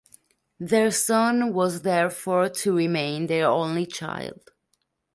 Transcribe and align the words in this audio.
Their 0.59 0.89
son 0.89 1.53
was 1.53 1.83
therefore 1.83 2.49
to 2.49 2.75
remain 2.75 3.27
their 3.27 3.47
only 3.47 3.85
child. 3.85 4.49